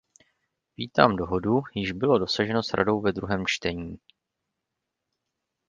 Vítám 0.77 1.15
dohodu, 1.15 1.61
jíž 1.73 1.91
bylo 1.91 2.19
dosaženo 2.19 2.63
s 2.63 2.73
Radou 2.73 3.01
ve 3.01 3.11
druhém 3.11 3.43
čtení. 3.47 3.99